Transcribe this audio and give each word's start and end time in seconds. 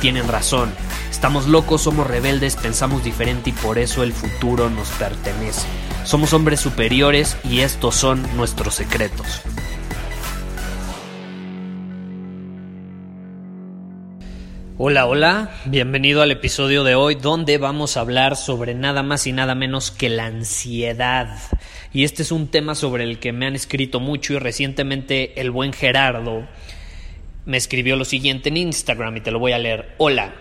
tienen 0.00 0.28
razón. 0.28 0.72
Estamos 1.10 1.46
locos, 1.46 1.82
somos 1.82 2.06
rebeldes, 2.06 2.56
pensamos 2.56 3.04
diferente 3.04 3.50
y 3.50 3.52
por 3.52 3.78
eso 3.78 4.02
el 4.02 4.12
futuro 4.12 4.70
nos 4.70 4.88
pertenece. 4.90 5.66
Somos 6.04 6.32
hombres 6.32 6.60
superiores 6.60 7.36
y 7.44 7.60
estos 7.60 7.94
son 7.94 8.22
nuestros 8.36 8.74
secretos. 8.74 9.42
Hola, 14.80 15.06
hola, 15.06 15.50
bienvenido 15.64 16.22
al 16.22 16.30
episodio 16.30 16.84
de 16.84 16.94
hoy 16.94 17.16
donde 17.16 17.58
vamos 17.58 17.96
a 17.96 18.00
hablar 18.00 18.36
sobre 18.36 18.74
nada 18.74 19.02
más 19.02 19.26
y 19.26 19.32
nada 19.32 19.56
menos 19.56 19.90
que 19.90 20.08
la 20.08 20.26
ansiedad. 20.26 21.36
Y 21.92 22.04
este 22.04 22.22
es 22.22 22.30
un 22.30 22.46
tema 22.46 22.76
sobre 22.76 23.02
el 23.02 23.18
que 23.18 23.32
me 23.32 23.46
han 23.46 23.56
escrito 23.56 23.98
mucho 23.98 24.34
y 24.34 24.38
recientemente 24.38 25.40
el 25.40 25.50
buen 25.50 25.72
Gerardo 25.72 26.46
me 27.48 27.56
escribió 27.56 27.96
lo 27.96 28.04
siguiente 28.04 28.50
en 28.50 28.58
Instagram 28.58 29.16
y 29.16 29.20
te 29.22 29.30
lo 29.30 29.38
voy 29.38 29.52
a 29.52 29.58
leer. 29.58 29.94
Hola, 29.96 30.34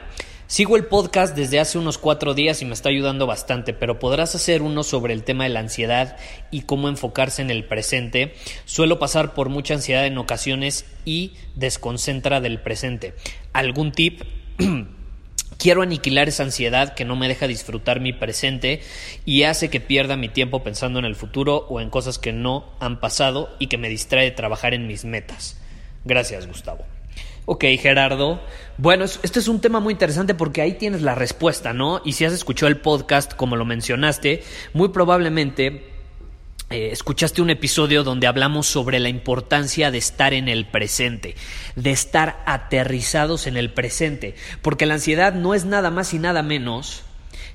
sigo 0.45 0.75
el 0.75 0.87
podcast 0.87 1.37
desde 1.37 1.57
hace 1.57 1.77
unos 1.77 1.97
cuatro 1.97 2.33
días 2.33 2.61
y 2.61 2.65
me 2.65 2.73
está 2.73 2.89
ayudando 2.89 3.25
bastante, 3.25 3.71
pero 3.71 3.97
podrás 3.97 4.35
hacer 4.35 4.61
uno 4.61 4.83
sobre 4.83 5.13
el 5.13 5.23
tema 5.23 5.45
de 5.45 5.51
la 5.51 5.61
ansiedad 5.61 6.17
y 6.51 6.63
cómo 6.63 6.89
enfocarse 6.89 7.41
en 7.41 7.49
el 7.49 7.63
presente. 7.63 8.35
Suelo 8.65 8.99
pasar 8.99 9.33
por 9.33 9.47
mucha 9.47 9.73
ansiedad 9.73 10.05
en 10.05 10.17
ocasiones 10.17 10.85
y 11.05 11.31
desconcentra 11.55 12.41
del 12.41 12.59
presente. 12.59 13.13
¿Algún 13.53 13.93
tip? 13.93 14.23
Quiero 15.57 15.83
aniquilar 15.83 16.27
esa 16.27 16.43
ansiedad 16.43 16.93
que 16.93 17.05
no 17.05 17.15
me 17.15 17.29
deja 17.29 17.47
disfrutar 17.47 18.01
mi 18.01 18.11
presente 18.11 18.81
y 19.23 19.43
hace 19.43 19.69
que 19.69 19.79
pierda 19.79 20.17
mi 20.17 20.27
tiempo 20.27 20.61
pensando 20.61 20.99
en 20.99 21.05
el 21.05 21.15
futuro 21.15 21.67
o 21.69 21.79
en 21.79 21.89
cosas 21.89 22.19
que 22.19 22.33
no 22.33 22.65
han 22.81 22.99
pasado 22.99 23.55
y 23.59 23.67
que 23.67 23.77
me 23.77 23.87
distrae 23.87 24.25
de 24.25 24.31
trabajar 24.31 24.73
en 24.73 24.87
mis 24.87 25.05
metas. 25.05 25.57
Gracias, 26.03 26.47
Gustavo. 26.47 26.85
Ok, 27.49 27.63
Gerardo. 27.79 28.41
Bueno, 28.77 29.05
este 29.05 29.39
es 29.39 29.47
un 29.47 29.61
tema 29.61 29.79
muy 29.79 29.93
interesante 29.93 30.35
porque 30.35 30.61
ahí 30.61 30.73
tienes 30.73 31.01
la 31.01 31.15
respuesta, 31.15 31.71
¿no? 31.71 32.01
Y 32.03 32.11
si 32.11 32.25
has 32.25 32.33
escuchado 32.33 32.67
el 32.67 32.81
podcast, 32.81 33.33
como 33.33 33.55
lo 33.55 33.63
mencionaste, 33.63 34.43
muy 34.73 34.89
probablemente 34.89 35.87
eh, 36.69 36.89
escuchaste 36.91 37.41
un 37.41 37.49
episodio 37.49 38.03
donde 38.03 38.27
hablamos 38.27 38.67
sobre 38.67 38.99
la 38.99 39.07
importancia 39.07 39.91
de 39.91 39.97
estar 39.97 40.33
en 40.33 40.49
el 40.49 40.65
presente, 40.65 41.35
de 41.77 41.91
estar 41.91 42.43
aterrizados 42.45 43.47
en 43.47 43.55
el 43.55 43.71
presente, 43.71 44.35
porque 44.61 44.85
la 44.85 44.95
ansiedad 44.95 45.33
no 45.33 45.53
es 45.53 45.63
nada 45.63 45.89
más 45.89 46.13
y 46.13 46.19
nada 46.19 46.43
menos 46.43 47.03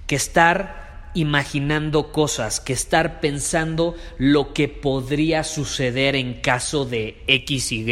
que 0.07 0.17
estar 0.17 0.92
imaginando 1.15 2.13
cosas, 2.13 2.61
que 2.61 2.73
estar 2.73 3.21
pensando 3.21 3.95
lo 4.19 4.53
que 4.53 4.69
podría 4.69 5.45
suceder 5.45 6.17
en 6.17 6.41
caso 6.41 6.85
de 6.85 7.23
X, 7.27 7.73
Y 7.73 7.83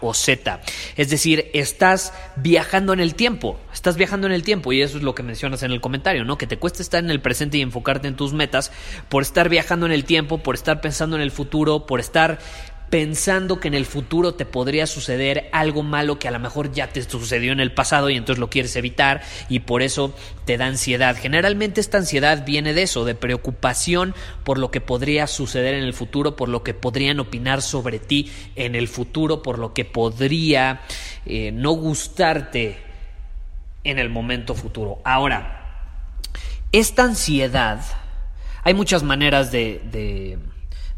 o 0.00 0.14
Z. 0.14 0.60
Es 0.96 1.10
decir, 1.10 1.50
estás 1.52 2.12
viajando 2.36 2.92
en 2.92 3.00
el 3.00 3.14
tiempo, 3.14 3.58
estás 3.72 3.96
viajando 3.96 4.26
en 4.26 4.32
el 4.32 4.42
tiempo 4.42 4.72
y 4.72 4.82
eso 4.82 4.96
es 4.98 5.02
lo 5.02 5.14
que 5.14 5.22
mencionas 5.22 5.62
en 5.62 5.72
el 5.72 5.80
comentario, 5.80 6.24
¿no? 6.24 6.38
Que 6.38 6.46
te 6.46 6.58
cuesta 6.58 6.82
estar 6.82 7.02
en 7.02 7.10
el 7.10 7.20
presente 7.20 7.58
y 7.58 7.62
enfocarte 7.62 8.08
en 8.08 8.16
tus 8.16 8.32
metas 8.32 8.72
por 9.08 9.22
estar 9.22 9.48
viajando 9.48 9.86
en 9.86 9.92
el 9.92 10.04
tiempo, 10.04 10.38
por 10.38 10.54
estar 10.54 10.80
pensando 10.80 11.16
en 11.16 11.22
el 11.22 11.30
futuro, 11.30 11.86
por 11.86 12.00
estar 12.00 12.38
pensando 12.90 13.60
que 13.60 13.68
en 13.68 13.74
el 13.74 13.86
futuro 13.86 14.34
te 14.34 14.44
podría 14.44 14.86
suceder 14.88 15.48
algo 15.52 15.84
malo 15.84 16.18
que 16.18 16.26
a 16.26 16.32
lo 16.32 16.40
mejor 16.40 16.72
ya 16.72 16.88
te 16.88 17.00
sucedió 17.02 17.52
en 17.52 17.60
el 17.60 17.72
pasado 17.72 18.10
y 18.10 18.16
entonces 18.16 18.40
lo 18.40 18.50
quieres 18.50 18.74
evitar 18.74 19.22
y 19.48 19.60
por 19.60 19.82
eso 19.82 20.12
te 20.44 20.56
da 20.56 20.66
ansiedad. 20.66 21.16
Generalmente 21.16 21.80
esta 21.80 21.98
ansiedad 21.98 22.44
viene 22.44 22.74
de 22.74 22.82
eso, 22.82 23.04
de 23.04 23.14
preocupación 23.14 24.14
por 24.42 24.58
lo 24.58 24.72
que 24.72 24.80
podría 24.80 25.28
suceder 25.28 25.74
en 25.74 25.84
el 25.84 25.94
futuro, 25.94 26.34
por 26.34 26.48
lo 26.48 26.64
que 26.64 26.74
podrían 26.74 27.20
opinar 27.20 27.62
sobre 27.62 28.00
ti 28.00 28.30
en 28.56 28.74
el 28.74 28.88
futuro, 28.88 29.40
por 29.40 29.60
lo 29.60 29.72
que 29.72 29.84
podría 29.84 30.80
eh, 31.26 31.52
no 31.52 31.70
gustarte 31.70 32.78
en 33.84 34.00
el 34.00 34.10
momento 34.10 34.56
futuro. 34.56 34.98
Ahora, 35.04 35.92
esta 36.72 37.04
ansiedad, 37.04 37.80
hay 38.64 38.74
muchas 38.74 39.04
maneras 39.04 39.52
de, 39.52 39.80
de, 39.92 40.38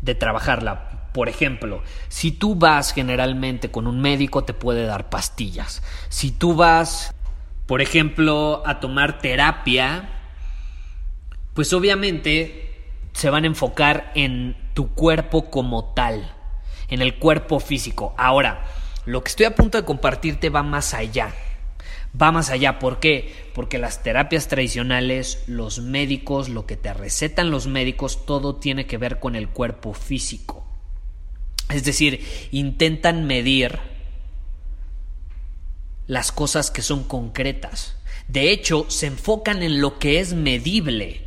de 0.01 0.15
trabajarla 0.15 1.02
por 1.13 1.29
ejemplo, 1.29 1.83
si 2.09 2.33
tú 2.33 2.55
vas 2.55 2.93
generalmente 2.93 3.71
con 3.71 3.87
un 3.87 4.01
médico 4.01 4.45
te 4.45 4.55
puede 4.55 4.85
dar 4.85 5.11
pastillas. 5.11 5.83
Si 6.09 6.31
tú 6.31 6.55
vas, 6.55 7.15
por 7.67 7.83
ejemplo, 7.83 8.63
a 8.67 8.81
tomar 8.81 9.19
terapia, 9.19 10.09
pues 11.55 11.73
obviamente 11.73 12.73
se 13.13 13.31
van 13.31 13.45
a 13.45 13.49
enfocar 13.49 14.11
en 14.15 14.57
tu 14.75 14.95
cuerpo 14.95 15.51
como 15.51 15.93
tal, 15.93 16.33
en 16.89 17.03
el 17.03 17.19
cuerpo 17.19 17.61
físico. 17.61 18.15
Ahora, 18.17 18.65
lo 19.05 19.23
que 19.23 19.29
estoy 19.29 19.47
a 19.47 19.55
punto 19.55 19.79
de 19.79 19.85
compartirte 19.85 20.49
va 20.49 20.63
más 20.63 20.95
allá. 20.95 21.35
Va 22.21 22.31
más 22.31 22.51
allá, 22.51 22.79
¿por 22.79 23.01
qué? 23.01 23.51
Porque 23.55 23.79
las 23.79 24.03
terapias 24.03 24.49
tradicionales, 24.49 25.45
los 25.47 25.81
médicos, 25.81 26.49
lo 26.49 26.67
que 26.67 26.77
te 26.77 26.93
recetan 26.93 27.51
los 27.51 27.67
médicos, 27.67 28.27
todo 28.27 28.57
tiene 28.57 28.87
que 28.87 28.99
ver 28.99 29.19
con 29.19 29.35
el 29.35 29.49
cuerpo 29.49 29.95
físico. 29.95 30.62
Es 31.71 31.85
decir, 31.85 32.25
intentan 32.51 33.27
medir 33.27 33.79
las 36.07 36.33
cosas 36.33 36.71
que 36.71 36.83
son 36.83 37.05
concretas. 37.05 37.97
De 38.29 38.51
hecho, 38.51 38.87
se 38.89 39.07
enfocan 39.07 39.63
en 39.63 39.81
lo 39.81 39.99
que 39.99 40.21
es 40.21 40.35
medible. 40.35 41.27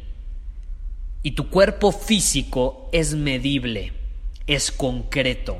Y 1.24 1.32
tu 1.32 1.50
cuerpo 1.50 1.92
físico 1.92 2.90
es 2.92 3.16
medible, 3.16 3.94
es 4.46 4.72
concreto. 4.72 5.60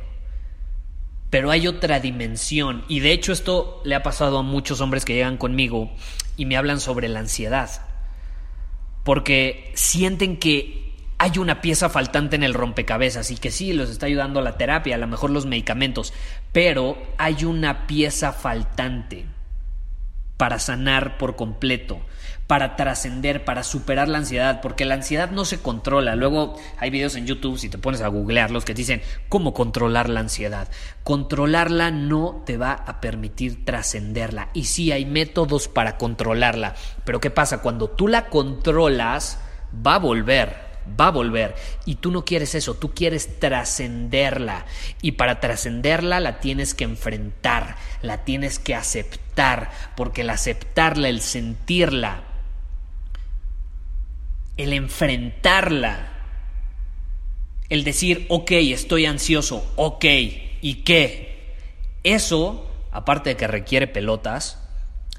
Pero 1.32 1.50
hay 1.50 1.68
otra 1.68 2.00
dimensión. 2.00 2.86
Y 2.88 3.00
de 3.00 3.12
hecho 3.12 3.34
esto 3.34 3.82
le 3.84 3.96
ha 3.96 4.04
pasado 4.04 4.38
a 4.38 4.44
muchos 4.44 4.80
hombres 4.80 5.06
que 5.06 5.16
llegan 5.16 5.38
conmigo 5.38 5.92
y 6.38 6.46
me 6.46 6.56
hablan 6.56 6.80
sobre 6.80 7.10
la 7.10 7.20
ansiedad. 7.20 7.70
Porque 9.04 9.72
sienten 9.76 10.38
que 10.38 10.85
hay 11.18 11.38
una 11.38 11.62
pieza 11.62 11.90
faltante 11.90 12.36
en 12.36 12.44
el 12.44 12.54
rompecabezas 12.54 13.32
y 13.32 13.38
que 13.38 13.52
sí, 13.52 13.74
los 13.74 13.90
está 13.90 14.06
ayudando 14.06 14.42
la 14.42 14.58
terapia, 14.58 14.96
a 14.96 15.00
lo 15.00 15.08
mejor 15.08 15.30
los 15.30 15.46
medicamentos, 15.46 16.14
pero 16.52 16.98
hay 17.18 17.46
una 17.46 17.88
pieza 17.88 18.34
faltante 18.34 19.26
para 20.38 20.60
sanar 20.60 21.18
por 21.18 21.38
completo, 21.38 22.02
para 22.46 22.76
trascender, 22.76 23.46
para 23.46 23.64
superar 23.64 24.10
la 24.10 24.18
ansiedad, 24.18 24.60
porque 24.62 24.84
la 24.84 24.96
ansiedad 24.96 25.32
no 25.32 25.46
se 25.46 25.62
controla. 25.62 26.16
Luego 26.16 26.60
hay 26.78 26.90
videos 26.90 27.16
en 27.16 27.26
YouTube, 27.26 27.58
si 27.58 27.70
te 27.70 27.78
pones 27.78 28.02
a 28.02 28.10
googlearlos, 28.10 28.66
que 28.66 28.74
dicen 28.74 29.02
cómo 29.30 29.54
controlar 29.54 30.10
la 30.10 30.20
ansiedad. 30.20 30.68
Controlarla 31.04 31.92
no 31.92 32.44
te 32.46 32.58
va 32.58 32.74
a 32.74 33.00
permitir 33.00 33.64
trascenderla. 33.64 34.50
Y 34.54 34.66
sí 34.66 34.92
hay 34.92 35.06
métodos 35.06 35.70
para 35.70 35.98
controlarla, 35.98 36.76
pero 37.06 37.22
¿qué 37.22 37.32
pasa? 37.32 37.62
Cuando 37.62 37.90
tú 37.90 38.10
la 38.10 38.26
controlas, 38.26 39.40
va 39.86 39.96
a 39.96 40.00
volver 40.00 40.65
va 41.00 41.08
a 41.08 41.12
volver. 41.12 41.56
Y 41.86 41.96
tú 41.96 42.12
no 42.12 42.26
quieres 42.26 42.56
eso, 42.56 42.76
tú 42.76 42.94
quieres 42.94 43.40
trascenderla. 43.40 44.66
Y 45.02 45.14
para 45.14 45.40
trascenderla 45.40 46.20
la 46.20 46.40
tienes 46.40 46.74
que 46.74 46.84
enfrentar, 46.84 47.76
la 48.02 48.24
tienes 48.24 48.60
que 48.60 48.76
aceptar, 48.76 49.72
porque 49.96 50.22
el 50.22 50.30
aceptarla, 50.30 51.10
el 51.10 51.22
sentirla, 51.22 52.24
el 54.58 54.74
enfrentarla, 54.74 56.12
el 57.70 57.84
decir, 57.84 58.26
ok, 58.30 58.52
estoy 58.52 59.06
ansioso, 59.06 59.72
ok, 59.76 60.06
¿y 60.62 60.84
qué? 60.86 61.56
Eso, 62.04 62.70
aparte 62.92 63.32
de 63.32 63.38
que 63.38 63.48
requiere 63.48 63.88
pelotas, 63.88 64.62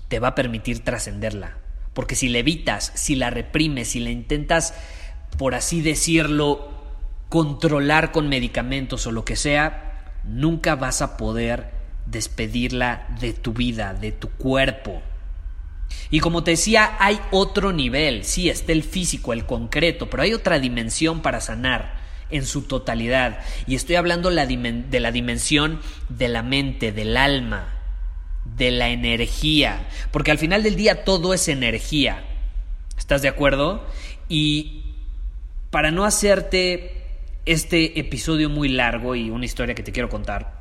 te 0.09 0.21
va 0.21 0.29
a 0.29 0.35
permitir 0.35 0.85
trascenderla. 0.85 1.59
Porque 1.93 2.15
si 2.15 2.29
la 2.29 2.39
evitas, 2.39 2.93
si 2.95 3.17
la 3.17 3.31
reprimes, 3.31 3.89
si 3.89 4.01
la 4.01 4.11
intentas 4.11 4.75
por 5.39 5.55
así 5.55 5.83
decirlo, 5.83 6.71
controlar 7.29 8.13
con 8.13 8.29
medicamentos 8.29 9.07
o 9.07 9.13
lo 9.13 9.25
que 9.25 9.37
sea, 9.37 10.13
nunca 10.25 10.77
vas 10.77 11.03
a 11.03 11.17
poder 11.17 11.71
despedirla 12.07 13.07
de 13.21 13.33
tu 13.33 13.53
vida, 13.53 13.95
de 13.95 14.13
tu 14.13 14.31
cuerpo. 14.31 15.03
Y 16.11 16.21
como 16.21 16.45
te 16.45 16.53
decía, 16.53 16.97
hay 16.99 17.21
otro 17.31 17.73
nivel, 17.73 18.25
sí, 18.25 18.49
está 18.49 18.73
el 18.73 18.83
físico, 18.83 19.33
el 19.33 19.45
concreto, 19.45 20.09
pero 20.09 20.23
hay 20.23 20.35
otra 20.35 20.59
dimensión 20.59 21.21
para 21.21 21.41
sanar 21.41 21.97
en 22.31 22.47
su 22.47 22.63
totalidad. 22.63 23.41
Y 23.67 23.75
estoy 23.75 23.97
hablando 23.97 24.31
de 24.31 25.01
la 25.01 25.11
dimensión 25.13 25.81
de 26.09 26.29
la 26.29 26.43
mente, 26.43 26.93
del 26.93 27.17
alma, 27.17 27.73
de 28.57 28.71
la 28.71 28.89
energía, 28.89 29.89
porque 30.13 30.31
al 30.31 30.39
final 30.39 30.63
del 30.63 30.77
día 30.77 31.05
todo 31.05 31.35
es 31.35 31.49
energía. 31.49 32.25
¿Estás 32.97 33.23
de 33.23 33.29
acuerdo? 33.29 33.85
Y 34.29 34.86
para 35.71 35.91
no 35.91 36.05
hacerte 36.05 36.93
este 37.45 37.99
episodio 37.99 38.51
muy 38.51 38.69
largo 38.69 39.15
y 39.15 39.31
una 39.31 39.45
historia 39.45 39.75
que 39.75 39.83
te 39.83 39.93
quiero 39.93 40.09
contar, 40.09 40.61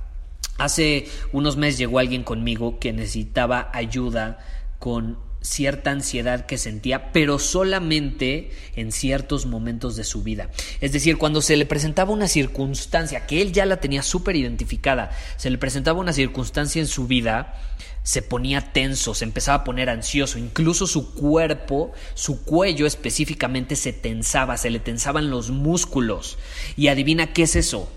hace 0.57 1.07
unos 1.31 1.57
meses 1.57 1.77
llegó 1.79 1.99
alguien 1.99 2.23
conmigo 2.23 2.79
que 2.79 2.93
necesitaba 2.93 3.69
ayuda 3.73 4.39
con 4.79 5.17
cierta 5.45 5.91
ansiedad 5.91 6.45
que 6.45 6.57
sentía, 6.57 7.11
pero 7.11 7.39
solamente 7.39 8.51
en 8.75 8.91
ciertos 8.91 9.45
momentos 9.45 9.95
de 9.95 10.03
su 10.03 10.23
vida. 10.23 10.49
Es 10.81 10.91
decir, 10.91 11.17
cuando 11.17 11.41
se 11.41 11.55
le 11.55 11.65
presentaba 11.65 12.11
una 12.11 12.27
circunstancia 12.27 13.27
que 13.27 13.41
él 13.41 13.51
ya 13.51 13.65
la 13.65 13.77
tenía 13.77 14.03
súper 14.03 14.35
identificada, 14.35 15.11
se 15.37 15.49
le 15.49 15.57
presentaba 15.57 15.99
una 15.99 16.13
circunstancia 16.13 16.81
en 16.81 16.87
su 16.87 17.07
vida, 17.07 17.53
se 18.01 18.21
ponía 18.21 18.73
tenso, 18.73 19.13
se 19.13 19.25
empezaba 19.25 19.59
a 19.59 19.63
poner 19.63 19.89
ansioso, 19.89 20.37
incluso 20.37 20.87
su 20.87 21.13
cuerpo, 21.13 21.91
su 22.15 22.43
cuello 22.43 22.85
específicamente 22.85 23.75
se 23.75 23.93
tensaba, 23.93 24.57
se 24.57 24.69
le 24.69 24.79
tensaban 24.79 25.29
los 25.29 25.51
músculos. 25.51 26.37
Y 26.75 26.87
adivina 26.87 27.33
qué 27.33 27.43
es 27.43 27.55
eso. 27.55 27.89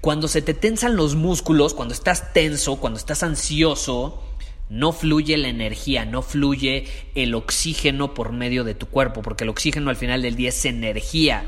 Cuando 0.00 0.28
se 0.28 0.42
te 0.42 0.52
tensan 0.52 0.96
los 0.96 1.14
músculos, 1.14 1.72
cuando 1.72 1.94
estás 1.94 2.32
tenso, 2.32 2.76
cuando 2.76 2.98
estás 2.98 3.22
ansioso, 3.22 4.23
no 4.68 4.92
fluye 4.92 5.36
la 5.36 5.48
energía, 5.48 6.04
no 6.04 6.22
fluye 6.22 6.86
el 7.14 7.34
oxígeno 7.34 8.14
por 8.14 8.32
medio 8.32 8.64
de 8.64 8.74
tu 8.74 8.86
cuerpo, 8.86 9.22
porque 9.22 9.44
el 9.44 9.50
oxígeno 9.50 9.90
al 9.90 9.96
final 9.96 10.22
del 10.22 10.36
día 10.36 10.48
es 10.48 10.64
energía. 10.64 11.44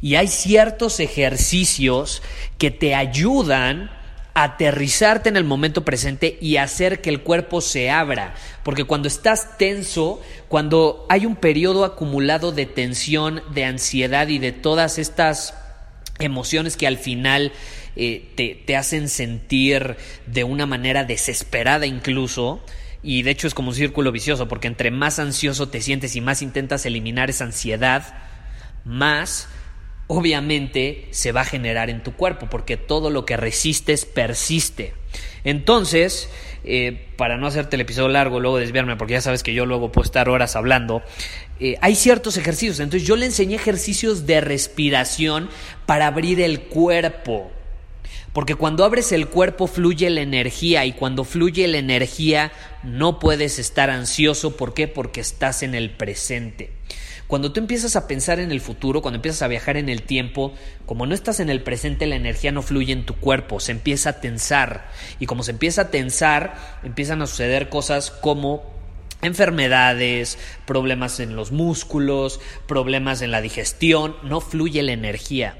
Y 0.00 0.16
hay 0.16 0.28
ciertos 0.28 1.00
ejercicios 1.00 2.22
que 2.58 2.70
te 2.70 2.94
ayudan 2.94 3.90
a 4.34 4.44
aterrizarte 4.44 5.28
en 5.28 5.36
el 5.36 5.44
momento 5.44 5.84
presente 5.84 6.38
y 6.40 6.56
hacer 6.56 7.00
que 7.00 7.10
el 7.10 7.22
cuerpo 7.22 7.60
se 7.60 7.90
abra. 7.90 8.34
Porque 8.62 8.84
cuando 8.84 9.08
estás 9.08 9.58
tenso, 9.58 10.20
cuando 10.48 11.06
hay 11.08 11.26
un 11.26 11.36
periodo 11.36 11.84
acumulado 11.84 12.50
de 12.52 12.66
tensión, 12.66 13.42
de 13.52 13.64
ansiedad 13.64 14.28
y 14.28 14.38
de 14.38 14.52
todas 14.52 14.98
estas 14.98 15.54
emociones 16.18 16.76
que 16.76 16.86
al 16.86 16.98
final 16.98 17.52
eh, 17.96 18.62
te, 18.66 18.76
hacen 18.76 19.08
sentir 19.08 19.96
de 20.26 20.44
una 20.44 20.66
manera 20.66 21.04
desesperada 21.04 21.86
incluso, 21.86 22.64
y 23.02 23.22
de 23.22 23.32
hecho 23.32 23.46
es 23.46 23.54
como 23.54 23.70
un 23.70 23.74
círculo 23.74 24.12
vicioso, 24.12 24.48
porque 24.48 24.68
entre 24.68 24.90
más 24.90 25.18
ansioso 25.18 25.68
te 25.68 25.80
sientes 25.80 26.16
y 26.16 26.20
más 26.20 26.42
intentas 26.42 26.86
eliminar 26.86 27.30
esa 27.30 27.44
ansiedad, 27.44 28.14
más 28.84 29.48
obviamente 30.06 31.08
se 31.10 31.32
va 31.32 31.42
a 31.42 31.44
generar 31.44 31.90
en 31.90 32.02
tu 32.02 32.12
cuerpo, 32.12 32.48
porque 32.50 32.76
todo 32.76 33.10
lo 33.10 33.24
que 33.24 33.36
resistes 33.36 34.04
persiste. 34.04 34.94
Entonces, 35.44 36.28
eh, 36.64 37.08
para 37.16 37.36
no 37.36 37.46
hacerte 37.46 37.76
el 37.76 37.82
episodio 37.82 38.08
largo, 38.08 38.38
luego 38.38 38.58
desviarme, 38.58 38.96
porque 38.96 39.14
ya 39.14 39.20
sabes 39.20 39.42
que 39.42 39.54
yo 39.54 39.66
luego 39.66 39.90
puedo 39.90 40.04
estar 40.04 40.28
horas 40.28 40.54
hablando, 40.54 41.02
eh, 41.60 41.76
hay 41.80 41.94
ciertos 41.94 42.36
ejercicios. 42.36 42.80
Entonces 42.80 43.06
yo 43.06 43.16
le 43.16 43.26
enseñé 43.26 43.56
ejercicios 43.56 44.26
de 44.26 44.40
respiración 44.40 45.48
para 45.86 46.06
abrir 46.06 46.40
el 46.40 46.62
cuerpo. 46.62 47.50
Porque 48.32 48.54
cuando 48.54 48.84
abres 48.84 49.12
el 49.12 49.28
cuerpo 49.28 49.66
fluye 49.66 50.08
la 50.10 50.22
energía 50.22 50.84
y 50.86 50.92
cuando 50.92 51.24
fluye 51.24 51.68
la 51.68 51.78
energía 51.78 52.52
no 52.82 53.18
puedes 53.18 53.58
estar 53.58 53.90
ansioso. 53.90 54.56
¿Por 54.56 54.74
qué? 54.74 54.88
Porque 54.88 55.20
estás 55.20 55.62
en 55.62 55.74
el 55.74 55.90
presente. 55.90 56.70
Cuando 57.32 57.50
tú 57.50 57.60
empiezas 57.60 57.96
a 57.96 58.06
pensar 58.06 58.40
en 58.40 58.52
el 58.52 58.60
futuro, 58.60 59.00
cuando 59.00 59.16
empiezas 59.16 59.40
a 59.40 59.48
viajar 59.48 59.78
en 59.78 59.88
el 59.88 60.02
tiempo, 60.02 60.52
como 60.84 61.06
no 61.06 61.14
estás 61.14 61.40
en 61.40 61.48
el 61.48 61.62
presente, 61.62 62.06
la 62.06 62.16
energía 62.16 62.52
no 62.52 62.60
fluye 62.60 62.92
en 62.92 63.06
tu 63.06 63.14
cuerpo, 63.14 63.58
se 63.58 63.72
empieza 63.72 64.10
a 64.10 64.20
tensar. 64.20 64.90
Y 65.18 65.24
como 65.24 65.42
se 65.42 65.52
empieza 65.52 65.80
a 65.80 65.90
tensar, 65.90 66.54
empiezan 66.82 67.22
a 67.22 67.26
suceder 67.26 67.70
cosas 67.70 68.10
como 68.10 68.70
enfermedades, 69.22 70.36
problemas 70.66 71.20
en 71.20 71.34
los 71.34 71.52
músculos, 71.52 72.40
problemas 72.66 73.22
en 73.22 73.30
la 73.30 73.40
digestión, 73.40 74.16
no 74.22 74.42
fluye 74.42 74.82
la 74.82 74.92
energía. 74.92 75.56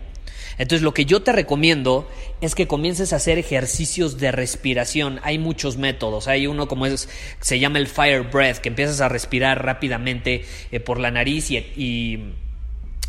Entonces 0.59 0.83
lo 0.83 0.95
que 0.95 1.05
yo 1.05 1.23
te 1.23 1.33
recomiendo 1.33 2.09
es 2.41 2.55
que 2.55 2.67
comiences 2.67 3.13
a 3.13 3.17
hacer 3.17 3.39
ejercicios 3.39 4.19
de 4.19 4.33
respiración. 4.33 5.21
Hay 5.23 5.39
muchos 5.39 5.77
métodos. 5.77 6.29
Hay 6.29 6.47
uno 6.47 6.69
como 6.69 6.87
es, 6.87 7.09
se 7.41 7.59
llama 7.59 7.79
el 7.79 7.87
fire 7.87 8.23
breath, 8.23 8.59
que 8.59 8.69
empiezas 8.69 9.01
a 9.01 9.09
respirar 9.09 9.65
rápidamente 9.65 10.45
eh, 10.71 10.81
por 10.81 10.99
la 10.99 11.11
nariz 11.11 11.51
y, 11.51 11.59
y, 11.59 12.35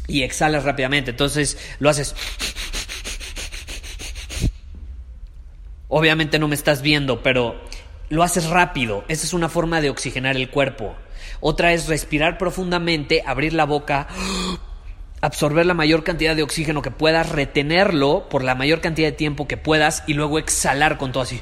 y 0.08 0.24
exhalas 0.24 0.64
rápidamente. 0.64 1.12
Entonces 1.12 1.58
lo 1.80 1.90
haces... 1.90 2.16
Obviamente 5.90 6.40
no 6.40 6.48
me 6.48 6.56
estás 6.56 6.82
viendo, 6.82 7.22
pero 7.22 7.62
lo 8.10 8.24
haces 8.24 8.50
rápido. 8.50 9.04
Esa 9.08 9.26
es 9.28 9.34
una 9.34 9.48
forma 9.48 9.80
de 9.80 9.92
oxigenar 9.92 10.36
el 10.36 10.50
cuerpo. 10.50 10.96
Otra 11.40 11.74
es 11.74 11.88
respirar 11.88 12.38
profundamente, 12.38 13.22
abrir 13.26 13.54
la 13.54 13.66
boca 13.66 14.08
absorber 15.24 15.66
la 15.66 15.74
mayor 15.74 16.04
cantidad 16.04 16.36
de 16.36 16.44
oxígeno 16.44 16.82
que 16.82 16.92
puedas, 16.92 17.30
retenerlo 17.30 18.28
por 18.28 18.44
la 18.44 18.56
mayor 18.56 18.82
cantidad 18.82 19.08
de 19.08 19.14
tiempo 19.14 19.48
que 19.48 19.56
puedas 19.56 20.04
y 20.06 20.16
luego 20.16 20.38
exhalar 20.38 20.98
con 20.98 21.14
todo 21.14 21.24
así. 21.24 21.40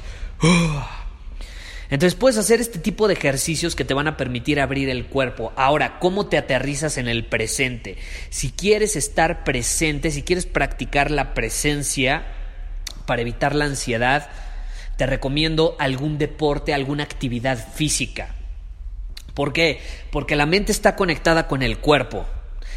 Entonces 1.90 2.14
puedes 2.14 2.38
hacer 2.38 2.60
este 2.60 2.78
tipo 2.78 3.08
de 3.08 3.14
ejercicios 3.14 3.74
que 3.74 3.84
te 3.84 3.92
van 3.92 4.06
a 4.06 4.16
permitir 4.16 4.60
abrir 4.60 4.88
el 4.88 5.06
cuerpo. 5.06 5.52
Ahora, 5.56 5.98
¿cómo 5.98 6.28
te 6.28 6.38
aterrizas 6.38 6.96
en 6.96 7.08
el 7.08 7.26
presente? 7.26 7.96
Si 8.30 8.52
quieres 8.52 8.94
estar 8.94 9.42
presente, 9.42 10.12
si 10.12 10.22
quieres 10.22 10.46
practicar 10.46 11.10
la 11.10 11.34
presencia 11.34 12.22
para 13.04 13.22
evitar 13.22 13.56
la 13.56 13.64
ansiedad, 13.64 14.30
te 14.96 15.06
recomiendo 15.06 15.74
algún 15.80 16.18
deporte, 16.18 16.72
alguna 16.72 17.02
actividad 17.02 17.58
física. 17.74 18.36
¿Por 19.34 19.52
qué? 19.52 19.80
Porque 20.12 20.36
la 20.36 20.46
mente 20.46 20.70
está 20.70 20.94
conectada 20.94 21.48
con 21.48 21.64
el 21.64 21.78
cuerpo. 21.78 22.28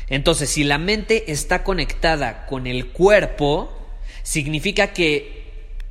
Entonces, 0.08 0.50
si 0.50 0.64
la 0.64 0.78
mente 0.78 1.32
está 1.32 1.64
conectada 1.64 2.46
con 2.46 2.68
el 2.68 2.88
cuerpo, 2.88 3.72
significa 4.24 4.88
que 4.94 5.46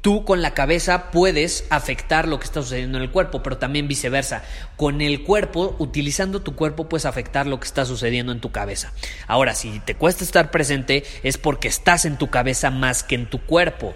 tú 0.04 0.22
con 0.26 0.42
la 0.42 0.52
cabeza 0.52 1.10
puedes 1.10 1.64
afectar 1.70 2.28
lo 2.28 2.38
que 2.38 2.44
está 2.44 2.60
sucediendo 2.60 2.98
en 2.98 3.04
el 3.04 3.10
cuerpo, 3.10 3.42
pero 3.42 3.56
también 3.56 3.88
viceversa. 3.88 4.44
Con 4.76 5.00
el 5.00 5.22
cuerpo, 5.22 5.74
utilizando 5.78 6.42
tu 6.42 6.54
cuerpo, 6.54 6.90
puedes 6.90 7.06
afectar 7.06 7.46
lo 7.46 7.58
que 7.58 7.66
está 7.66 7.86
sucediendo 7.86 8.30
en 8.30 8.40
tu 8.40 8.52
cabeza. 8.52 8.92
Ahora, 9.26 9.54
si 9.54 9.80
te 9.80 9.94
cuesta 9.94 10.22
estar 10.22 10.50
presente, 10.50 11.04
es 11.22 11.38
porque 11.38 11.68
estás 11.68 12.04
en 12.04 12.18
tu 12.18 12.28
cabeza 12.28 12.70
más 12.70 13.02
que 13.02 13.14
en 13.14 13.30
tu 13.30 13.40
cuerpo. 13.40 13.94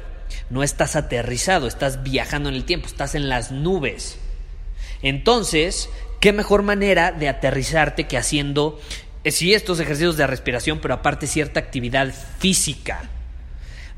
No 0.49 0.63
estás 0.63 0.97
aterrizado, 0.97 1.67
estás 1.67 2.03
viajando 2.03 2.49
en 2.49 2.55
el 2.55 2.65
tiempo, 2.65 2.87
estás 2.87 3.15
en 3.15 3.29
las 3.29 3.53
nubes. 3.53 4.19
Entonces, 5.03 5.91
¿qué 6.21 6.33
mejor 6.33 6.63
manera 6.63 7.13
de 7.13 7.29
aterrizarte 7.29 8.07
que 8.07 8.17
haciendo 8.17 8.81
sí, 9.25 9.55
estos 9.55 9.81
ejercicios 9.81 10.17
de 10.17 10.27
respiración, 10.27 10.79
pero 10.81 10.95
aparte 10.95 11.27
cierta 11.27 11.61
actividad 11.61 12.13
física. 12.39 13.03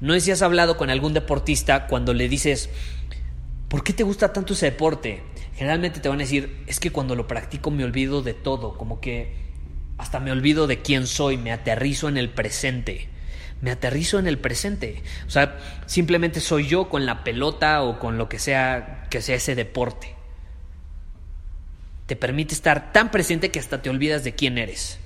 No 0.00 0.14
sé 0.14 0.20
si 0.20 0.30
has 0.30 0.42
hablado 0.42 0.76
con 0.76 0.90
algún 0.90 1.12
deportista 1.12 1.86
cuando 1.86 2.14
le 2.14 2.28
dices, 2.28 2.70
¿por 3.68 3.84
qué 3.84 3.92
te 3.92 4.02
gusta 4.02 4.32
tanto 4.32 4.54
ese 4.54 4.66
deporte? 4.66 5.22
Generalmente 5.56 6.00
te 6.00 6.08
van 6.08 6.18
a 6.18 6.22
decir, 6.24 6.64
es 6.66 6.80
que 6.80 6.90
cuando 6.90 7.14
lo 7.14 7.26
practico 7.26 7.70
me 7.70 7.84
olvido 7.84 8.22
de 8.22 8.32
todo, 8.32 8.78
como 8.78 9.00
que 9.00 9.34
hasta 9.98 10.20
me 10.20 10.32
olvido 10.32 10.66
de 10.66 10.80
quién 10.80 11.06
soy, 11.06 11.36
me 11.36 11.52
aterrizo 11.52 12.08
en 12.08 12.16
el 12.16 12.30
presente. 12.30 13.08
Me 13.60 13.70
aterrizo 13.70 14.18
en 14.18 14.26
el 14.26 14.38
presente. 14.38 15.02
O 15.26 15.30
sea, 15.30 15.58
simplemente 15.84 16.40
soy 16.40 16.66
yo 16.66 16.88
con 16.88 17.04
la 17.04 17.22
pelota 17.24 17.82
o 17.82 17.98
con 17.98 18.16
lo 18.16 18.26
que 18.30 18.38
sea 18.38 19.06
que 19.10 19.20
sea 19.20 19.36
ese 19.36 19.54
deporte. 19.54 20.14
Te 22.06 22.16
permite 22.16 22.54
estar 22.54 22.92
tan 22.92 23.10
presente 23.10 23.50
que 23.50 23.58
hasta 23.58 23.82
te 23.82 23.90
olvidas 23.90 24.24
de 24.24 24.34
quién 24.34 24.56
eres 24.56 24.98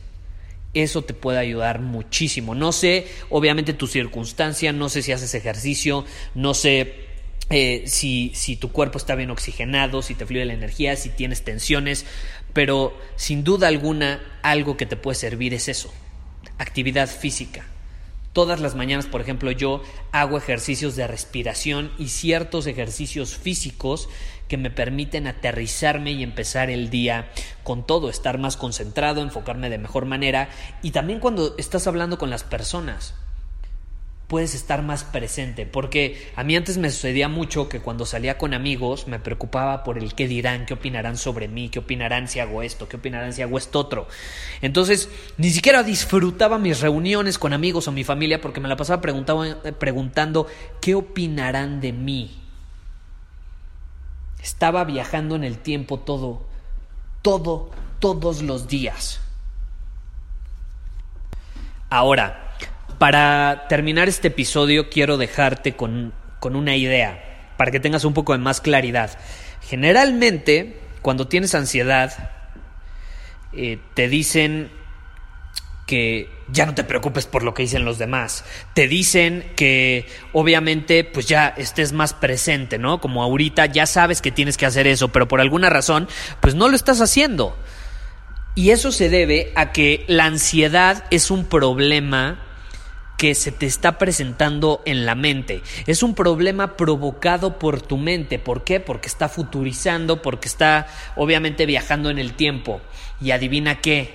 eso 0.74 1.02
te 1.02 1.14
puede 1.14 1.38
ayudar 1.38 1.80
muchísimo. 1.80 2.54
No 2.54 2.72
sé, 2.72 3.06
obviamente, 3.30 3.72
tu 3.72 3.86
circunstancia, 3.86 4.72
no 4.72 4.88
sé 4.88 5.02
si 5.02 5.12
haces 5.12 5.34
ejercicio, 5.34 6.04
no 6.34 6.54
sé 6.54 7.04
eh, 7.50 7.84
si, 7.86 8.32
si 8.34 8.56
tu 8.56 8.72
cuerpo 8.72 8.98
está 8.98 9.14
bien 9.14 9.30
oxigenado, 9.30 10.02
si 10.02 10.14
te 10.14 10.26
fluye 10.26 10.44
la 10.44 10.54
energía, 10.54 10.96
si 10.96 11.10
tienes 11.10 11.44
tensiones, 11.44 12.06
pero 12.52 12.96
sin 13.16 13.44
duda 13.44 13.68
alguna 13.68 14.20
algo 14.42 14.76
que 14.76 14.86
te 14.86 14.96
puede 14.96 15.16
servir 15.16 15.54
es 15.54 15.68
eso, 15.68 15.92
actividad 16.58 17.08
física. 17.08 17.66
Todas 18.34 18.58
las 18.58 18.74
mañanas, 18.74 19.06
por 19.06 19.20
ejemplo, 19.20 19.52
yo 19.52 19.80
hago 20.10 20.36
ejercicios 20.36 20.96
de 20.96 21.06
respiración 21.06 21.92
y 21.98 22.08
ciertos 22.08 22.66
ejercicios 22.66 23.36
físicos 23.36 24.08
que 24.48 24.56
me 24.56 24.72
permiten 24.72 25.28
aterrizarme 25.28 26.10
y 26.10 26.24
empezar 26.24 26.68
el 26.68 26.90
día 26.90 27.30
con 27.62 27.86
todo, 27.86 28.10
estar 28.10 28.38
más 28.38 28.56
concentrado, 28.56 29.22
enfocarme 29.22 29.70
de 29.70 29.78
mejor 29.78 30.04
manera 30.04 30.48
y 30.82 30.90
también 30.90 31.20
cuando 31.20 31.54
estás 31.58 31.86
hablando 31.86 32.18
con 32.18 32.28
las 32.28 32.42
personas. 32.42 33.14
Puedes 34.28 34.54
estar 34.54 34.82
más 34.82 35.04
presente. 35.04 35.66
Porque 35.66 36.30
a 36.36 36.44
mí 36.44 36.56
antes 36.56 36.78
me 36.78 36.90
sucedía 36.90 37.28
mucho 37.28 37.68
que 37.68 37.80
cuando 37.80 38.06
salía 38.06 38.38
con 38.38 38.54
amigos 38.54 39.06
me 39.06 39.18
preocupaba 39.18 39.84
por 39.84 39.98
el 39.98 40.14
qué 40.14 40.26
dirán, 40.26 40.66
qué 40.66 40.74
opinarán 40.74 41.16
sobre 41.16 41.48
mí, 41.48 41.68
qué 41.68 41.80
opinarán 41.80 42.28
si 42.28 42.40
hago 42.40 42.62
esto, 42.62 42.88
qué 42.88 42.96
opinarán 42.96 43.32
si 43.32 43.42
hago 43.42 43.58
esto 43.58 43.80
otro. 43.80 44.08
Entonces 44.62 45.08
ni 45.36 45.50
siquiera 45.50 45.82
disfrutaba 45.82 46.58
mis 46.58 46.80
reuniones 46.80 47.38
con 47.38 47.52
amigos 47.52 47.88
o 47.88 47.92
mi 47.92 48.04
familia 48.04 48.40
porque 48.40 48.60
me 48.60 48.68
la 48.68 48.76
pasaba 48.76 49.00
preguntando 49.00 50.46
qué 50.80 50.94
opinarán 50.94 51.80
de 51.80 51.92
mí. 51.92 52.40
Estaba 54.42 54.84
viajando 54.84 55.36
en 55.36 55.44
el 55.44 55.58
tiempo 55.58 56.00
todo, 56.00 56.44
todo, 57.22 57.70
todos 57.98 58.42
los 58.42 58.68
días. 58.68 59.20
Ahora, 61.88 62.43
para 62.98 63.66
terminar 63.68 64.08
este 64.08 64.28
episodio 64.28 64.88
quiero 64.88 65.16
dejarte 65.16 65.74
con, 65.74 66.12
una 66.42 66.76
idea, 66.76 67.52
para 67.56 67.70
que 67.70 67.80
tengas 67.80 68.04
un 68.04 68.14
poco 68.14 68.32
de 68.32 68.38
más 68.38 68.60
claridad. 68.60 69.18
Generalmente, 69.62 70.78
cuando 71.02 71.26
tienes 71.26 71.54
ansiedad, 71.54 72.30
eh, 73.52 73.78
te 73.94 74.08
dicen 74.08 74.70
que 75.86 76.30
ya 76.48 76.66
no 76.66 76.74
te 76.74 76.84
preocupes 76.84 77.26
por 77.26 77.42
lo 77.42 77.54
que 77.54 77.62
dicen 77.62 77.84
los 77.84 77.98
demás. 77.98 78.44
Te 78.74 78.88
dicen 78.88 79.52
que 79.56 80.06
obviamente 80.32 81.04
pues 81.04 81.26
ya 81.26 81.48
estés 81.48 81.92
más 81.92 82.14
presente, 82.14 82.78
¿no? 82.78 83.00
Como 83.00 83.22
ahorita 83.22 83.66
ya 83.66 83.86
sabes 83.86 84.20
que 84.20 84.30
tienes 84.30 84.56
que 84.56 84.66
hacer 84.66 84.86
eso, 84.86 85.08
pero 85.08 85.28
por 85.28 85.40
alguna 85.40 85.70
razón 85.70 86.08
pues 86.40 86.54
no 86.54 86.68
lo 86.68 86.76
estás 86.76 87.00
haciendo. 87.00 87.56
Y 88.54 88.70
eso 88.70 88.92
se 88.92 89.08
debe 89.08 89.52
a 89.56 89.72
que 89.72 90.04
la 90.06 90.26
ansiedad 90.26 91.04
es 91.10 91.30
un 91.30 91.44
problema 91.44 92.43
que 93.16 93.34
se 93.34 93.52
te 93.52 93.66
está 93.66 93.98
presentando 93.98 94.82
en 94.84 95.06
la 95.06 95.14
mente. 95.14 95.62
Es 95.86 96.02
un 96.02 96.14
problema 96.14 96.76
provocado 96.76 97.58
por 97.58 97.80
tu 97.80 97.96
mente. 97.96 98.38
¿Por 98.38 98.64
qué? 98.64 98.80
Porque 98.80 99.08
está 99.08 99.28
futurizando, 99.28 100.20
porque 100.22 100.48
está 100.48 100.86
obviamente 101.16 101.66
viajando 101.66 102.10
en 102.10 102.18
el 102.18 102.34
tiempo. 102.34 102.80
Y 103.20 103.30
adivina 103.30 103.80
qué, 103.80 104.14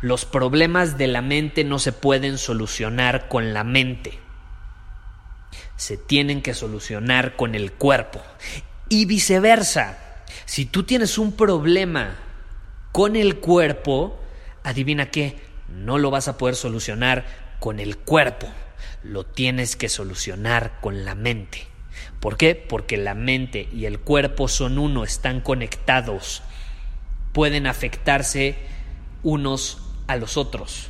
los 0.00 0.24
problemas 0.24 0.96
de 0.96 1.08
la 1.08 1.22
mente 1.22 1.64
no 1.64 1.78
se 1.78 1.92
pueden 1.92 2.38
solucionar 2.38 3.28
con 3.28 3.52
la 3.52 3.64
mente. 3.64 4.18
Se 5.76 5.96
tienen 5.96 6.42
que 6.42 6.54
solucionar 6.54 7.36
con 7.36 7.54
el 7.54 7.72
cuerpo. 7.72 8.22
Y 8.88 9.04
viceversa. 9.04 9.98
Si 10.46 10.64
tú 10.64 10.84
tienes 10.84 11.18
un 11.18 11.32
problema 11.32 12.16
con 12.92 13.16
el 13.16 13.36
cuerpo, 13.36 14.18
adivina 14.64 15.10
qué, 15.10 15.38
no 15.68 15.98
lo 15.98 16.10
vas 16.10 16.28
a 16.28 16.38
poder 16.38 16.56
solucionar 16.56 17.47
con 17.60 17.80
el 17.80 17.96
cuerpo, 17.96 18.48
lo 19.02 19.24
tienes 19.24 19.76
que 19.76 19.88
solucionar 19.88 20.78
con 20.80 21.04
la 21.04 21.14
mente. 21.14 21.66
¿Por 22.20 22.36
qué? 22.36 22.54
Porque 22.54 22.96
la 22.96 23.14
mente 23.14 23.68
y 23.72 23.86
el 23.86 23.98
cuerpo 23.98 24.48
son 24.48 24.78
uno, 24.78 25.04
están 25.04 25.40
conectados, 25.40 26.42
pueden 27.32 27.66
afectarse 27.66 28.56
unos 29.22 29.78
a 30.06 30.16
los 30.16 30.36
otros. 30.36 30.88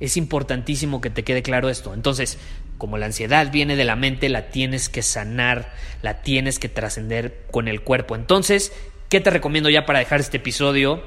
Es 0.00 0.16
importantísimo 0.16 1.00
que 1.00 1.10
te 1.10 1.24
quede 1.24 1.42
claro 1.42 1.68
esto. 1.68 1.92
Entonces, 1.92 2.38
como 2.78 2.96
la 2.96 3.06
ansiedad 3.06 3.52
viene 3.52 3.76
de 3.76 3.84
la 3.84 3.94
mente, 3.94 4.28
la 4.30 4.50
tienes 4.50 4.88
que 4.88 5.02
sanar, 5.02 5.72
la 6.02 6.22
tienes 6.22 6.58
que 6.58 6.70
trascender 6.70 7.46
con 7.50 7.68
el 7.68 7.82
cuerpo. 7.82 8.14
Entonces, 8.16 8.72
¿qué 9.10 9.20
te 9.20 9.30
recomiendo 9.30 9.68
ya 9.68 9.84
para 9.84 9.98
dejar 9.98 10.20
este 10.20 10.38
episodio? 10.38 11.02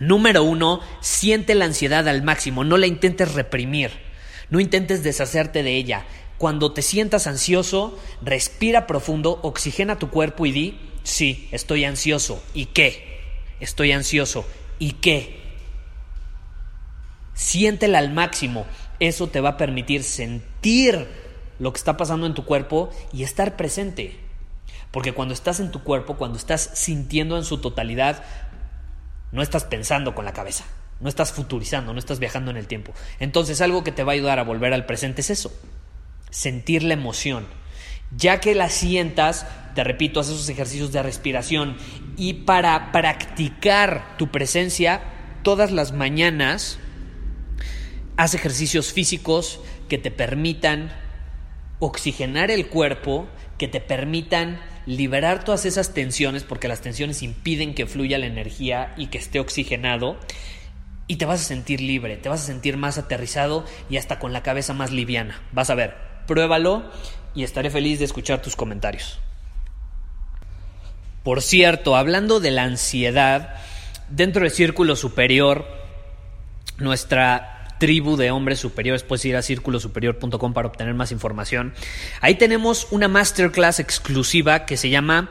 Número 0.00 0.42
uno, 0.42 0.80
siente 1.00 1.54
la 1.54 1.64
ansiedad 1.64 2.06
al 2.08 2.22
máximo, 2.22 2.64
no 2.64 2.76
la 2.76 2.86
intentes 2.86 3.34
reprimir, 3.34 3.90
no 4.50 4.60
intentes 4.60 5.02
deshacerte 5.02 5.62
de 5.62 5.76
ella. 5.76 6.04
Cuando 6.38 6.72
te 6.72 6.82
sientas 6.82 7.26
ansioso, 7.26 7.98
respira 8.22 8.86
profundo, 8.86 9.40
oxigena 9.42 9.98
tu 9.98 10.10
cuerpo 10.10 10.44
y 10.44 10.52
di, 10.52 10.78
sí, 11.02 11.48
estoy 11.50 11.84
ansioso. 11.84 12.42
¿Y 12.52 12.66
qué? 12.66 13.20
Estoy 13.58 13.92
ansioso. 13.92 14.46
¿Y 14.78 14.92
qué? 14.92 15.40
Siéntela 17.32 17.98
al 17.98 18.12
máximo. 18.12 18.66
Eso 19.00 19.28
te 19.28 19.40
va 19.40 19.50
a 19.50 19.56
permitir 19.56 20.02
sentir 20.02 21.06
lo 21.58 21.72
que 21.72 21.78
está 21.78 21.96
pasando 21.96 22.26
en 22.26 22.34
tu 22.34 22.44
cuerpo 22.44 22.90
y 23.14 23.22
estar 23.22 23.56
presente. 23.56 24.18
Porque 24.90 25.12
cuando 25.12 25.34
estás 25.34 25.60
en 25.60 25.70
tu 25.70 25.82
cuerpo, 25.82 26.16
cuando 26.16 26.38
estás 26.38 26.70
sintiendo 26.74 27.36
en 27.36 27.44
su 27.44 27.58
totalidad, 27.58 28.22
no 29.36 29.42
estás 29.42 29.64
pensando 29.64 30.14
con 30.14 30.24
la 30.24 30.32
cabeza, 30.32 30.64
no 30.98 31.10
estás 31.10 31.30
futurizando, 31.30 31.92
no 31.92 31.98
estás 31.98 32.18
viajando 32.18 32.50
en 32.50 32.56
el 32.56 32.66
tiempo. 32.66 32.94
Entonces 33.20 33.60
algo 33.60 33.84
que 33.84 33.92
te 33.92 34.02
va 34.02 34.12
a 34.12 34.14
ayudar 34.14 34.38
a 34.38 34.44
volver 34.44 34.72
al 34.72 34.86
presente 34.86 35.20
es 35.20 35.28
eso, 35.28 35.52
sentir 36.30 36.82
la 36.82 36.94
emoción. 36.94 37.46
Ya 38.16 38.40
que 38.40 38.54
la 38.54 38.70
sientas, 38.70 39.46
te 39.74 39.84
repito, 39.84 40.20
haz 40.20 40.28
esos 40.28 40.48
ejercicios 40.48 40.90
de 40.90 41.02
respiración 41.02 41.76
y 42.16 42.32
para 42.32 42.92
practicar 42.92 44.16
tu 44.16 44.30
presencia 44.30 45.02
todas 45.42 45.70
las 45.70 45.92
mañanas, 45.92 46.78
haz 48.16 48.34
ejercicios 48.34 48.90
físicos 48.90 49.60
que 49.90 49.98
te 49.98 50.10
permitan 50.10 50.92
oxigenar 51.78 52.50
el 52.50 52.68
cuerpo, 52.68 53.28
que 53.58 53.68
te 53.68 53.82
permitan 53.82 54.60
liberar 54.86 55.44
todas 55.44 55.66
esas 55.66 55.92
tensiones, 55.92 56.44
porque 56.44 56.68
las 56.68 56.80
tensiones 56.80 57.22
impiden 57.22 57.74
que 57.74 57.86
fluya 57.86 58.18
la 58.18 58.26
energía 58.26 58.94
y 58.96 59.08
que 59.08 59.18
esté 59.18 59.40
oxigenado, 59.40 60.16
y 61.08 61.16
te 61.16 61.24
vas 61.24 61.40
a 61.40 61.44
sentir 61.44 61.80
libre, 61.80 62.16
te 62.16 62.28
vas 62.28 62.42
a 62.42 62.46
sentir 62.46 62.76
más 62.76 62.98
aterrizado 62.98 63.64
y 63.90 63.96
hasta 63.96 64.18
con 64.18 64.32
la 64.32 64.42
cabeza 64.42 64.72
más 64.72 64.90
liviana. 64.90 65.40
Vas 65.52 65.70
a 65.70 65.74
ver, 65.74 65.94
pruébalo 66.26 66.90
y 67.34 67.44
estaré 67.44 67.70
feliz 67.70 67.98
de 67.98 68.06
escuchar 68.06 68.42
tus 68.42 68.56
comentarios. 68.56 69.20
Por 71.22 71.42
cierto, 71.42 71.96
hablando 71.96 72.40
de 72.40 72.50
la 72.50 72.64
ansiedad, 72.64 73.54
dentro 74.08 74.42
del 74.42 74.50
círculo 74.50 74.96
superior, 74.96 75.66
nuestra 76.78 77.55
tribu 77.78 78.16
de 78.16 78.30
hombres 78.30 78.58
superiores, 78.58 79.02
puedes 79.02 79.24
ir 79.24 79.36
a 79.36 79.42
círculosuperior.com 79.42 80.52
para 80.52 80.68
obtener 80.68 80.94
más 80.94 81.12
información. 81.12 81.74
Ahí 82.20 82.36
tenemos 82.36 82.88
una 82.90 83.08
masterclass 83.08 83.80
exclusiva 83.80 84.66
que 84.66 84.76
se 84.76 84.90
llama 84.90 85.30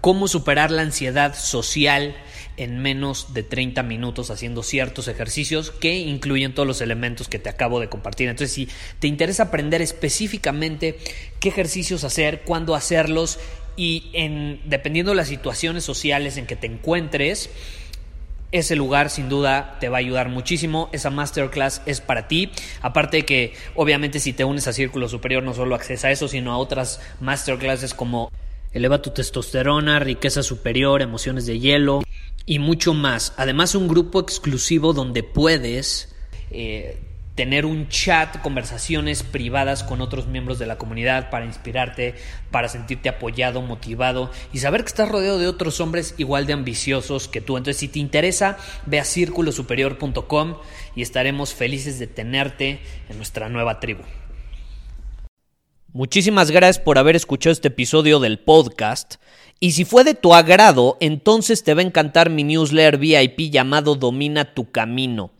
Cómo 0.00 0.28
superar 0.28 0.70
la 0.70 0.82
ansiedad 0.82 1.34
social 1.34 2.14
en 2.56 2.78
menos 2.78 3.34
de 3.34 3.42
30 3.42 3.82
minutos 3.82 4.30
haciendo 4.30 4.62
ciertos 4.62 5.08
ejercicios 5.08 5.70
que 5.70 5.98
incluyen 5.98 6.54
todos 6.54 6.66
los 6.66 6.80
elementos 6.80 7.28
que 7.28 7.38
te 7.38 7.48
acabo 7.48 7.80
de 7.80 7.88
compartir. 7.88 8.28
Entonces, 8.28 8.54
si 8.54 8.68
te 9.00 9.08
interesa 9.08 9.44
aprender 9.44 9.82
específicamente 9.82 10.98
qué 11.40 11.48
ejercicios 11.48 12.04
hacer, 12.04 12.42
cuándo 12.42 12.74
hacerlos 12.74 13.38
y 13.76 14.10
en, 14.12 14.60
dependiendo 14.66 15.12
de 15.12 15.16
las 15.16 15.28
situaciones 15.28 15.84
sociales 15.84 16.36
en 16.36 16.46
que 16.46 16.54
te 16.54 16.66
encuentres, 16.66 17.50
ese 18.54 18.76
lugar 18.76 19.10
sin 19.10 19.28
duda 19.28 19.76
te 19.80 19.88
va 19.88 19.96
a 19.96 20.00
ayudar 20.00 20.28
muchísimo. 20.28 20.88
Esa 20.92 21.10
masterclass 21.10 21.82
es 21.86 22.00
para 22.00 22.28
ti. 22.28 22.52
Aparte 22.82 23.18
de 23.18 23.24
que 23.24 23.54
obviamente 23.74 24.20
si 24.20 24.32
te 24.32 24.44
unes 24.44 24.68
a 24.68 24.72
Círculo 24.72 25.08
Superior 25.08 25.42
no 25.42 25.54
solo 25.54 25.74
accedes 25.74 26.04
a 26.04 26.12
eso, 26.12 26.28
sino 26.28 26.52
a 26.52 26.58
otras 26.58 27.00
masterclasses 27.20 27.94
como 27.94 28.30
Eleva 28.72 29.02
tu 29.02 29.10
testosterona, 29.10 29.98
riqueza 29.98 30.44
superior, 30.44 31.02
emociones 31.02 31.46
de 31.46 31.58
hielo 31.58 32.02
y 32.46 32.60
mucho 32.60 32.94
más. 32.94 33.34
Además 33.36 33.74
un 33.74 33.88
grupo 33.88 34.20
exclusivo 34.20 34.92
donde 34.92 35.24
puedes... 35.24 36.14
Eh, 36.52 36.96
tener 37.34 37.66
un 37.66 37.88
chat, 37.88 38.40
conversaciones 38.42 39.22
privadas 39.22 39.82
con 39.82 40.00
otros 40.00 40.26
miembros 40.26 40.58
de 40.58 40.66
la 40.66 40.78
comunidad 40.78 41.30
para 41.30 41.46
inspirarte, 41.46 42.14
para 42.50 42.68
sentirte 42.68 43.08
apoyado, 43.08 43.60
motivado 43.60 44.30
y 44.52 44.58
saber 44.58 44.82
que 44.82 44.88
estás 44.88 45.08
rodeado 45.08 45.38
de 45.38 45.48
otros 45.48 45.80
hombres 45.80 46.14
igual 46.18 46.46
de 46.46 46.52
ambiciosos 46.52 47.28
que 47.28 47.40
tú. 47.40 47.56
Entonces, 47.56 47.80
si 47.80 47.88
te 47.88 47.98
interesa, 47.98 48.56
ve 48.86 49.00
a 49.00 49.04
círculosuperior.com 49.04 50.56
y 50.94 51.02
estaremos 51.02 51.54
felices 51.54 51.98
de 51.98 52.06
tenerte 52.06 52.80
en 53.08 53.16
nuestra 53.16 53.48
nueva 53.48 53.80
tribu. 53.80 54.02
Muchísimas 55.92 56.50
gracias 56.50 56.84
por 56.84 56.98
haber 56.98 57.14
escuchado 57.14 57.52
este 57.52 57.68
episodio 57.68 58.18
del 58.18 58.40
podcast. 58.40 59.16
Y 59.60 59.72
si 59.72 59.84
fue 59.84 60.02
de 60.02 60.14
tu 60.14 60.34
agrado, 60.34 60.96
entonces 61.00 61.62
te 61.62 61.72
va 61.72 61.82
a 61.82 61.84
encantar 61.84 62.30
mi 62.30 62.42
newsletter 62.42 62.98
VIP 62.98 63.52
llamado 63.52 63.94
Domina 63.94 64.54
tu 64.54 64.70
Camino. 64.72 65.33